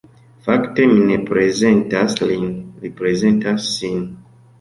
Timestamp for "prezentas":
1.27-2.15, 3.03-3.69